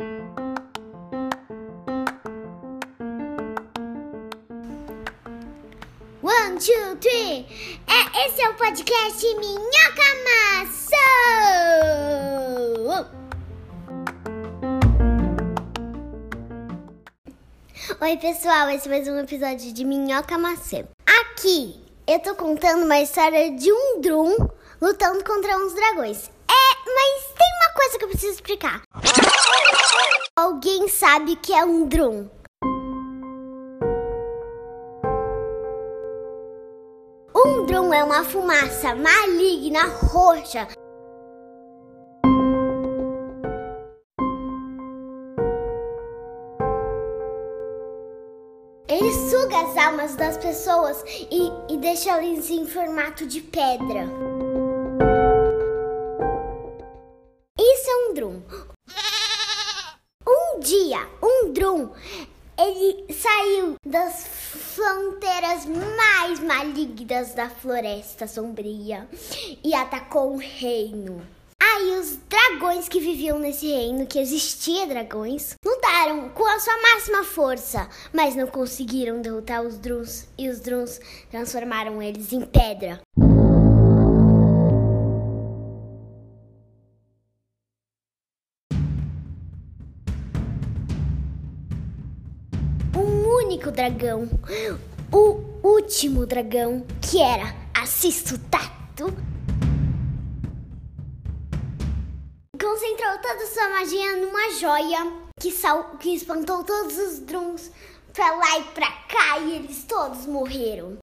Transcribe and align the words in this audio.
One, 0.00 0.14
two, 6.60 6.96
three. 7.00 7.44
É, 7.88 8.26
esse 8.28 8.40
é 8.40 8.48
o 8.48 8.54
podcast 8.54 9.26
Minhoca 9.34 10.04
Maçã. 10.62 10.94
Oi, 18.00 18.16
pessoal. 18.18 18.70
Esse 18.70 18.86
é 18.86 18.90
mais 18.90 19.08
um 19.08 19.18
episódio 19.18 19.72
de 19.72 19.84
Minhoca 19.84 20.38
Maçã. 20.38 20.84
Aqui 21.04 21.82
eu 22.06 22.20
tô 22.20 22.36
contando 22.36 22.84
uma 22.84 23.00
história 23.00 23.50
de 23.50 23.72
um 23.72 24.00
Drum 24.00 24.36
lutando 24.80 25.24
contra 25.24 25.58
uns 25.58 25.74
dragões. 25.74 26.37
Mas 26.94 27.24
tem 27.36 27.46
uma 27.60 27.74
coisa 27.74 27.98
que 27.98 28.04
eu 28.04 28.08
preciso 28.08 28.32
explicar. 28.32 28.82
Alguém 30.36 30.88
sabe 30.88 31.36
que 31.36 31.52
é 31.52 31.64
um 31.64 31.86
Drum? 31.86 32.28
Um 37.34 37.66
drum 37.66 37.94
é 37.94 38.02
uma 38.02 38.24
fumaça 38.24 38.94
maligna 38.94 39.86
roxa. 39.86 40.66
Ele 48.88 49.12
suga 49.12 49.60
as 49.60 49.76
almas 49.76 50.16
das 50.16 50.36
pessoas 50.38 51.04
e, 51.30 51.52
e 51.68 51.76
deixa 51.76 52.10
elas 52.10 52.50
em 52.50 52.66
formato 52.66 53.26
de 53.26 53.40
pedra. 53.40 54.08
Um 61.22 61.52
drum, 61.52 61.90
ele 62.58 63.12
saiu 63.12 63.76
das 63.86 64.26
fronteiras 64.74 65.64
mais 65.66 66.40
malignas 66.40 67.32
da 67.34 67.48
floresta 67.48 68.26
sombria 68.26 69.08
e 69.62 69.74
atacou 69.74 70.32
um 70.32 70.38
reino. 70.38 71.22
Aí 71.60 71.98
os 71.98 72.18
dragões 72.28 72.88
que 72.88 73.00
viviam 73.00 73.38
nesse 73.38 73.66
reino, 73.66 74.06
que 74.06 74.18
existia 74.18 74.86
dragões, 74.86 75.54
lutaram 75.64 76.28
com 76.30 76.44
a 76.44 76.58
sua 76.58 76.74
máxima 76.82 77.24
força, 77.24 77.88
mas 78.12 78.34
não 78.34 78.46
conseguiram 78.46 79.20
derrotar 79.20 79.62
os 79.62 79.78
Druns 79.78 80.26
e 80.36 80.48
os 80.48 80.60
Druns 80.60 81.00
transformaram 81.30 82.02
eles 82.02 82.32
em 82.32 82.42
pedra. 82.42 83.00
Único 93.48 93.70
dragão, 93.70 94.28
o 95.10 95.66
último 95.66 96.26
dragão, 96.26 96.84
que 97.00 97.18
era 97.18 97.54
Assistutato, 97.74 99.06
concentrou 102.60 103.18
toda 103.22 103.46
sua 103.46 103.70
magia 103.70 104.16
numa 104.16 104.50
joia 104.60 105.10
que, 105.40 105.50
sal, 105.50 105.96
que 105.98 106.14
espantou 106.14 106.62
todos 106.62 106.98
os 106.98 107.20
drums 107.20 107.72
pra 108.12 108.30
lá 108.32 108.58
e 108.58 108.64
pra 108.64 108.92
cá 109.08 109.38
e 109.38 109.56
eles 109.56 109.82
todos 109.84 110.26
morreram. 110.26 110.98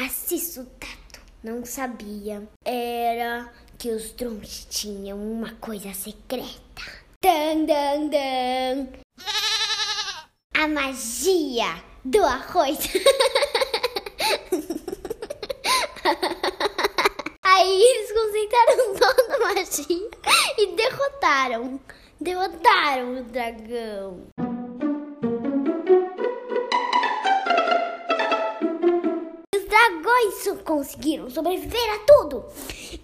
Que 0.00 0.06
Assistutato 0.06 1.20
não 1.44 1.62
sabia 1.64 2.48
era 2.64 3.52
que 3.76 3.90
os 3.90 4.12
drums 4.12 4.66
tinham 4.70 5.18
uma 5.18 5.52
coisa 5.56 5.92
secreta. 5.92 6.82
Dan, 7.22 7.66
dan, 7.66 8.08
dan. 8.08 8.88
A 10.54 10.66
magia 10.66 11.84
do 12.02 12.24
arroz. 12.24 12.78
Aí 17.42 17.82
eles 17.82 18.12
concentraram 18.12 18.94
toda 18.98 19.34
a 19.34 19.38
magia 19.54 20.10
e 20.56 20.66
derrotaram. 20.76 21.78
Derrotaram 22.18 23.20
o 23.20 23.24
dragão. 23.24 24.28
So- 30.42 30.56
conseguiram 30.64 31.30
sobreviver 31.30 31.94
a 31.94 31.98
tudo 32.06 32.44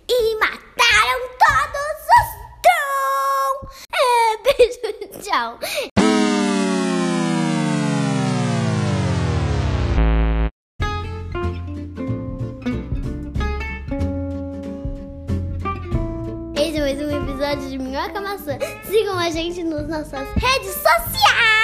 e 0.08 0.34
mataram 0.36 1.20
todos 1.38 1.98
os 2.16 2.28
dragões. 2.62 3.84
É, 3.94 4.36
beijo, 4.42 5.22
tchau. 5.22 5.58
Esse 16.58 16.78
é 16.78 16.80
mais 16.80 17.00
um 17.00 17.10
episódio 17.22 17.70
de 17.70 17.78
Minhoca 17.78 18.20
Maçã. 18.20 18.58
Sigam 18.84 19.18
a 19.18 19.30
gente 19.30 19.62
nas 19.62 19.86
nossas 19.88 20.28
redes 20.34 20.72
sociais. 20.74 21.55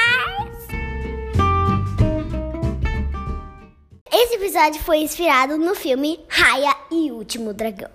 Episódio 4.53 4.83
foi 4.83 4.99
inspirado 4.99 5.57
no 5.57 5.75
filme 5.75 6.21
Raya 6.29 6.77
e 6.91 7.11
Último 7.11 7.55
Dragão. 7.55 7.89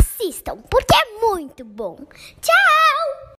Assistam, 0.00 0.56
porque 0.68 0.92
é 0.92 1.20
muito 1.20 1.64
bom. 1.64 1.96
Tchau! 2.40 3.31